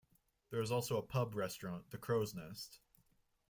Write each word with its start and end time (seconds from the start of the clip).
There 0.49 0.61
is 0.61 0.71
also 0.71 0.97
a 0.97 1.03
pub 1.03 1.35
restaurant, 1.35 1.91
the 1.91 1.99
Crow's 1.99 2.33
Nest. 2.33 2.79